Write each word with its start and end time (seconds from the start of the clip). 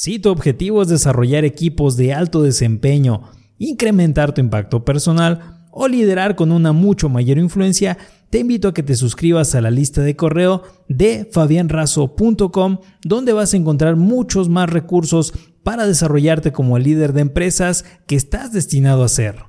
Si 0.00 0.20
tu 0.20 0.30
objetivo 0.30 0.80
es 0.80 0.86
desarrollar 0.86 1.44
equipos 1.44 1.96
de 1.96 2.14
alto 2.14 2.44
desempeño, 2.44 3.32
incrementar 3.58 4.32
tu 4.32 4.40
impacto 4.40 4.84
personal 4.84 5.66
o 5.72 5.88
liderar 5.88 6.36
con 6.36 6.52
una 6.52 6.70
mucho 6.70 7.08
mayor 7.08 7.36
influencia, 7.36 7.98
te 8.30 8.38
invito 8.38 8.68
a 8.68 8.74
que 8.74 8.84
te 8.84 8.94
suscribas 8.94 9.56
a 9.56 9.60
la 9.60 9.72
lista 9.72 10.00
de 10.02 10.14
correo 10.14 10.62
de 10.88 11.28
fabianrazo.com, 11.32 12.78
donde 13.02 13.32
vas 13.32 13.52
a 13.52 13.56
encontrar 13.56 13.96
muchos 13.96 14.48
más 14.48 14.70
recursos 14.70 15.32
para 15.64 15.84
desarrollarte 15.84 16.52
como 16.52 16.76
el 16.76 16.84
líder 16.84 17.12
de 17.12 17.22
empresas 17.22 17.84
que 18.06 18.14
estás 18.14 18.52
destinado 18.52 19.02
a 19.02 19.08
ser. 19.08 19.46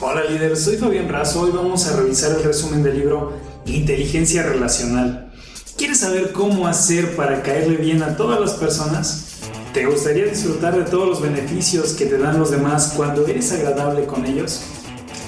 Hola 0.00 0.24
líder, 0.30 0.56
soy 0.56 0.78
Fabián 0.78 1.10
Razo. 1.10 1.42
Hoy 1.42 1.50
vamos 1.54 1.86
a 1.88 2.00
revisar 2.00 2.38
el 2.38 2.42
resumen 2.42 2.82
del 2.82 3.00
libro 3.00 3.34
Inteligencia 3.66 4.44
Relacional. 4.44 5.30
¿Quieres 5.76 5.98
saber 5.98 6.32
cómo 6.32 6.66
hacer 6.66 7.14
para 7.16 7.42
caerle 7.42 7.76
bien 7.76 8.02
a 8.02 8.16
todas 8.16 8.40
las 8.40 8.54
personas? 8.54 9.28
¿Te 9.72 9.86
gustaría 9.86 10.26
disfrutar 10.26 10.76
de 10.76 10.84
todos 10.84 11.08
los 11.08 11.22
beneficios 11.22 11.94
que 11.94 12.04
te 12.04 12.18
dan 12.18 12.38
los 12.38 12.50
demás 12.50 12.92
cuando 12.94 13.26
eres 13.26 13.52
agradable 13.52 14.04
con 14.04 14.26
ellos? 14.26 14.60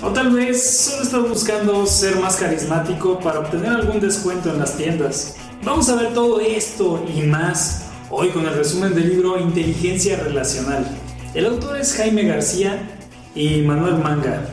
O 0.03 0.11
tal 0.11 0.33
vez 0.33 0.63
solo 0.63 1.03
estás 1.03 1.27
buscando 1.27 1.87
ser 1.87 2.17
más 2.17 2.37
carismático 2.37 3.19
para 3.21 3.39
obtener 3.39 3.71
algún 3.71 4.01
descuento 4.01 4.51
en 4.51 4.59
las 4.59 4.77
tiendas. 4.77 5.37
Vamos 5.63 5.89
a 5.89 5.97
ver 5.97 6.13
todo 6.13 6.41
esto 6.41 7.03
y 7.17 7.23
más 7.23 7.87
hoy 8.11 8.29
con 8.29 8.45
el 8.45 8.53
resumen 8.53 8.95
del 8.95 9.09
libro 9.09 9.41
Inteligencia 9.41 10.19
Relacional. 10.19 10.87
El 11.33 11.47
autor 11.47 11.79
es 11.79 11.95
Jaime 11.95 12.25
García 12.25 12.99
y 13.35 13.63
Manuel 13.63 13.95
Manga. 13.95 14.45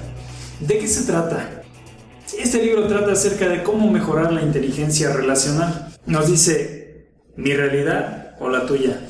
¿De 0.61 0.77
qué 0.77 0.87
se 0.87 1.03
trata? 1.03 1.63
Este 2.39 2.63
libro 2.63 2.87
trata 2.87 3.11
acerca 3.11 3.49
de 3.49 3.61
cómo 3.61 3.91
mejorar 3.91 4.31
la 4.31 4.41
inteligencia 4.41 5.11
relacional. 5.11 5.93
Nos 6.05 6.27
dice, 6.27 7.09
mi 7.35 7.53
realidad 7.53 8.37
o 8.39 8.47
la 8.47 8.65
tuya. 8.65 9.01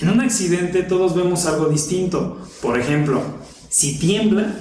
En 0.00 0.08
un 0.08 0.20
accidente 0.20 0.82
todos 0.82 1.14
vemos 1.14 1.44
algo 1.44 1.66
distinto. 1.66 2.38
Por 2.62 2.78
ejemplo, 2.78 3.20
si 3.68 3.98
tiembla, 3.98 4.54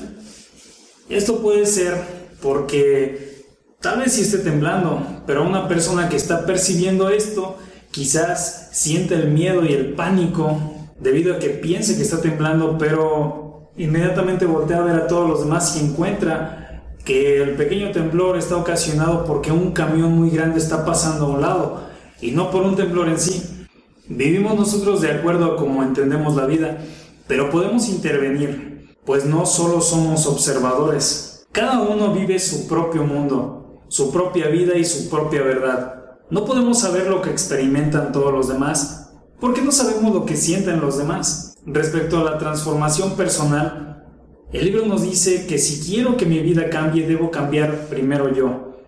esto 1.07 1.41
puede 1.41 1.65
ser 1.65 1.95
porque 2.41 3.45
tal 3.79 3.99
vez 3.99 4.13
sí 4.13 4.21
esté 4.21 4.39
temblando, 4.39 5.23
pero 5.25 5.47
una 5.47 5.67
persona 5.69 6.09
que 6.09 6.17
está 6.17 6.45
percibiendo 6.45 7.09
esto 7.09 7.57
quizás 7.91 8.69
siente 8.73 9.15
el 9.15 9.29
miedo 9.29 9.65
y 9.65 9.73
el 9.73 9.93
pánico 9.93 10.59
debido 10.99 11.35
a 11.35 11.39
que 11.39 11.49
piense 11.49 11.95
que 11.95 12.03
está 12.03 12.19
temblando, 12.19 12.77
pero 12.77 13.71
inmediatamente 13.77 14.45
voltea 14.45 14.79
a 14.79 14.83
ver 14.83 14.95
a 14.95 15.07
todos 15.07 15.29
los 15.29 15.39
demás 15.45 15.77
y 15.77 15.85
encuentra 15.85 16.83
que 17.05 17.41
el 17.41 17.55
pequeño 17.55 17.91
temblor 17.91 18.37
está 18.37 18.57
ocasionado 18.57 19.23
porque 19.23 19.53
un 19.53 19.71
camión 19.71 20.11
muy 20.11 20.29
grande 20.31 20.59
está 20.59 20.85
pasando 20.85 21.25
a 21.25 21.29
un 21.29 21.41
lado 21.41 21.81
y 22.21 22.31
no 22.31 22.51
por 22.51 22.63
un 22.63 22.75
temblor 22.75 23.07
en 23.07 23.19
sí. 23.19 23.58
Vivimos 24.09 24.55
nosotros 24.55 25.01
de 25.01 25.11
acuerdo 25.11 25.45
a 25.45 25.55
cómo 25.55 25.83
entendemos 25.83 26.35
la 26.35 26.47
vida, 26.47 26.79
pero 27.27 27.51
podemos 27.51 27.87
intervenir, 27.89 28.95
pues 29.05 29.23
no 29.25 29.45
solo 29.45 29.81
somos 29.81 30.25
observadores. 30.25 31.45
Cada 31.51 31.81
uno 31.81 32.11
vive 32.11 32.39
su 32.39 32.67
propio 32.67 33.03
mundo, 33.03 33.83
su 33.87 34.11
propia 34.11 34.47
vida 34.47 34.75
y 34.75 34.83
su 34.83 35.11
propia 35.11 35.43
verdad. 35.43 36.17
No 36.31 36.43
podemos 36.43 36.79
saber 36.79 37.07
lo 37.07 37.21
que 37.21 37.29
experimentan 37.29 38.11
todos 38.11 38.33
los 38.33 38.47
demás, 38.47 39.11
porque 39.39 39.61
no 39.61 39.71
sabemos 39.71 40.11
lo 40.11 40.25
que 40.25 40.35
sienten 40.35 40.81
los 40.81 40.97
demás. 40.97 41.55
Respecto 41.67 42.17
a 42.17 42.23
la 42.23 42.39
transformación 42.39 43.15
personal, 43.15 44.07
el 44.51 44.65
libro 44.65 44.87
nos 44.87 45.03
dice 45.03 45.45
que 45.45 45.59
si 45.59 45.87
quiero 45.87 46.17
que 46.17 46.25
mi 46.25 46.39
vida 46.39 46.71
cambie, 46.71 47.05
debo 47.05 47.29
cambiar 47.29 47.85
primero 47.89 48.33
yo. 48.33 48.79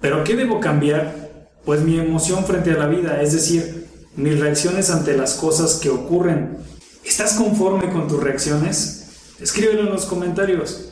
¿Pero 0.00 0.24
qué 0.24 0.36
debo 0.36 0.58
cambiar? 0.58 1.50
Pues 1.66 1.82
mi 1.82 1.98
emoción 1.98 2.44
frente 2.44 2.70
a 2.70 2.78
la 2.78 2.86
vida, 2.86 3.20
es 3.20 3.34
decir, 3.34 3.78
mis 4.16 4.38
reacciones 4.38 4.90
ante 4.90 5.16
las 5.16 5.34
cosas 5.34 5.74
que 5.76 5.90
ocurren. 5.90 6.58
¿Estás 7.04 7.34
conforme 7.34 7.90
con 7.92 8.08
tus 8.08 8.22
reacciones? 8.22 9.06
Escríbelo 9.40 9.80
en 9.80 9.90
los 9.90 10.06
comentarios. 10.06 10.90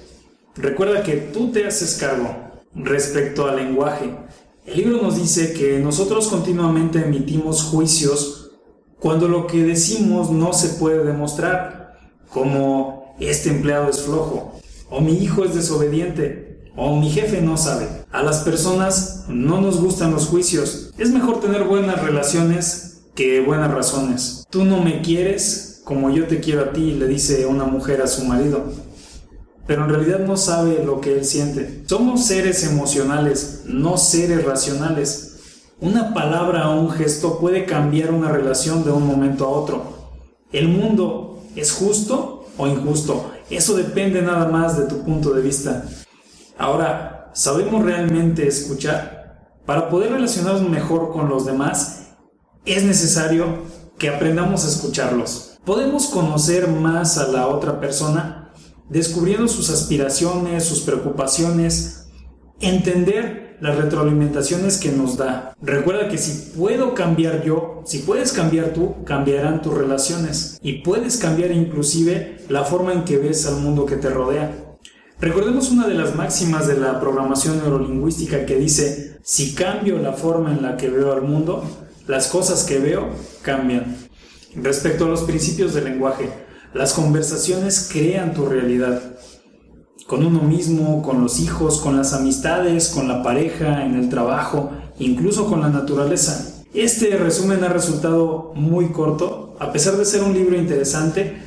Recuerda 0.56 1.02
que 1.02 1.16
tú 1.16 1.52
te 1.52 1.66
haces 1.66 1.96
cargo 1.96 2.34
respecto 2.74 3.46
al 3.46 3.56
lenguaje. 3.56 4.14
El 4.64 4.76
libro 4.76 5.02
nos 5.02 5.16
dice 5.16 5.52
que 5.52 5.78
nosotros 5.78 6.28
continuamente 6.28 7.00
emitimos 7.00 7.62
juicios 7.64 8.50
cuando 8.98 9.28
lo 9.28 9.46
que 9.46 9.62
decimos 9.62 10.30
no 10.30 10.52
se 10.52 10.70
puede 10.70 11.04
demostrar, 11.04 11.98
como 12.30 13.14
este 13.20 13.50
empleado 13.50 13.90
es 13.90 14.02
flojo, 14.02 14.58
o 14.90 15.00
mi 15.00 15.12
hijo 15.22 15.44
es 15.44 15.54
desobediente, 15.54 16.70
o 16.76 16.96
mi 16.96 17.10
jefe 17.10 17.40
no 17.40 17.56
sabe. 17.56 17.88
A 18.10 18.22
las 18.22 18.40
personas 18.40 19.24
no 19.28 19.60
nos 19.60 19.80
gustan 19.80 20.12
los 20.12 20.26
juicios. 20.26 20.90
Es 20.98 21.10
mejor 21.10 21.40
tener 21.40 21.64
buenas 21.64 22.02
relaciones 22.02 22.85
que 23.16 23.40
buenas 23.40 23.72
razones. 23.72 24.46
Tú 24.50 24.64
no 24.64 24.80
me 24.80 25.02
quieres 25.02 25.76
como 25.86 26.10
yo 26.10 26.26
te 26.26 26.40
quiero 26.40 26.62
a 26.62 26.72
ti, 26.72 26.94
le 26.94 27.06
dice 27.06 27.46
una 27.46 27.62
mujer 27.62 28.02
a 28.02 28.08
su 28.08 28.24
marido. 28.24 28.64
Pero 29.68 29.84
en 29.84 29.90
realidad 29.90 30.18
no 30.18 30.36
sabe 30.36 30.82
lo 30.84 31.00
que 31.00 31.12
él 31.12 31.24
siente. 31.24 31.84
Somos 31.86 32.26
seres 32.26 32.64
emocionales, 32.64 33.62
no 33.66 33.96
seres 33.96 34.44
racionales. 34.44 35.70
Una 35.80 36.12
palabra 36.12 36.70
o 36.70 36.80
un 36.80 36.90
gesto 36.90 37.38
puede 37.38 37.66
cambiar 37.66 38.10
una 38.10 38.32
relación 38.32 38.84
de 38.84 38.90
un 38.90 39.06
momento 39.06 39.46
a 39.46 39.50
otro. 39.50 39.82
¿El 40.50 40.66
mundo 40.66 41.44
es 41.54 41.70
justo 41.70 42.48
o 42.58 42.66
injusto? 42.66 43.30
Eso 43.48 43.76
depende 43.76 44.22
nada 44.22 44.48
más 44.48 44.76
de 44.76 44.86
tu 44.86 45.04
punto 45.04 45.32
de 45.34 45.42
vista. 45.42 45.84
Ahora, 46.58 47.30
¿sabemos 47.32 47.84
realmente 47.84 48.48
escuchar? 48.48 49.52
Para 49.64 49.88
poder 49.88 50.10
relacionarnos 50.10 50.68
mejor 50.68 51.12
con 51.12 51.28
los 51.28 51.46
demás, 51.46 52.05
es 52.66 52.82
necesario 52.84 53.62
que 53.98 54.08
aprendamos 54.08 54.64
a 54.64 54.68
escucharlos. 54.68 55.58
Podemos 55.64 56.06
conocer 56.06 56.68
más 56.68 57.16
a 57.18 57.28
la 57.28 57.48
otra 57.48 57.80
persona 57.80 58.52
descubriendo 58.88 59.48
sus 59.48 59.70
aspiraciones, 59.70 60.64
sus 60.64 60.80
preocupaciones, 60.80 62.06
entender 62.60 63.56
las 63.60 63.76
retroalimentaciones 63.76 64.78
que 64.78 64.92
nos 64.92 65.16
da. 65.16 65.54
Recuerda 65.62 66.08
que 66.08 66.18
si 66.18 66.52
puedo 66.56 66.94
cambiar 66.94 67.42
yo, 67.42 67.82
si 67.86 68.00
puedes 68.00 68.32
cambiar 68.32 68.72
tú, 68.72 69.04
cambiarán 69.04 69.62
tus 69.62 69.74
relaciones 69.74 70.58
y 70.62 70.82
puedes 70.82 71.16
cambiar 71.16 71.52
inclusive 71.52 72.38
la 72.48 72.64
forma 72.64 72.92
en 72.92 73.04
que 73.04 73.16
ves 73.16 73.46
al 73.46 73.56
mundo 73.56 73.86
que 73.86 73.96
te 73.96 74.10
rodea. 74.10 74.76
Recordemos 75.18 75.70
una 75.70 75.86
de 75.86 75.94
las 75.94 76.14
máximas 76.14 76.66
de 76.66 76.76
la 76.76 77.00
programación 77.00 77.58
neurolingüística 77.58 78.44
que 78.44 78.56
dice, 78.56 79.18
si 79.22 79.54
cambio 79.54 79.98
la 79.98 80.12
forma 80.12 80.52
en 80.52 80.62
la 80.62 80.76
que 80.76 80.90
veo 80.90 81.12
al 81.12 81.22
mundo, 81.22 81.64
las 82.06 82.28
cosas 82.28 82.64
que 82.64 82.78
veo 82.78 83.10
cambian. 83.42 83.96
Respecto 84.54 85.04
a 85.04 85.08
los 85.08 85.22
principios 85.22 85.74
del 85.74 85.84
lenguaje, 85.84 86.30
las 86.72 86.92
conversaciones 86.92 87.88
crean 87.90 88.34
tu 88.34 88.46
realidad. 88.46 89.02
Con 90.06 90.24
uno 90.24 90.40
mismo, 90.42 91.02
con 91.02 91.20
los 91.20 91.40
hijos, 91.40 91.80
con 91.80 91.96
las 91.96 92.12
amistades, 92.12 92.88
con 92.90 93.08
la 93.08 93.22
pareja, 93.22 93.84
en 93.84 93.96
el 93.96 94.08
trabajo, 94.08 94.70
incluso 94.98 95.46
con 95.46 95.60
la 95.60 95.68
naturaleza. 95.68 96.64
Este 96.74 97.16
resumen 97.16 97.64
ha 97.64 97.68
resultado 97.68 98.52
muy 98.54 98.90
corto, 98.92 99.56
a 99.58 99.72
pesar 99.72 99.96
de 99.96 100.04
ser 100.04 100.22
un 100.22 100.32
libro 100.32 100.56
interesante. 100.56 101.42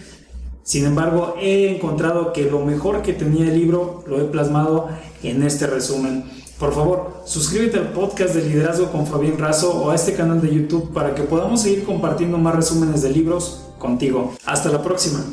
Sin 0.63 0.85
embargo, 0.85 1.35
he 1.39 1.75
encontrado 1.75 2.33
que 2.33 2.49
lo 2.49 2.65
mejor 2.65 3.01
que 3.01 3.13
tenía 3.13 3.45
el 3.45 3.57
libro 3.57 4.03
lo 4.07 4.19
he 4.19 4.25
plasmado 4.25 4.89
en 5.23 5.43
este 5.43 5.67
resumen. 5.67 6.25
Por 6.59 6.73
favor, 6.73 7.21
suscríbete 7.25 7.77
al 7.77 7.93
podcast 7.93 8.35
de 8.35 8.43
liderazgo 8.43 8.91
con 8.91 9.07
Fabián 9.07 9.37
Razo 9.37 9.81
o 9.81 9.91
a 9.91 9.95
este 9.95 10.13
canal 10.13 10.41
de 10.41 10.53
YouTube 10.53 10.91
para 10.91 11.15
que 11.15 11.23
podamos 11.23 11.61
seguir 11.61 11.85
compartiendo 11.85 12.37
más 12.37 12.53
resúmenes 12.53 13.01
de 13.01 13.11
libros 13.11 13.61
contigo. 13.79 14.33
Hasta 14.45 14.69
la 14.69 14.83
próxima. 14.83 15.23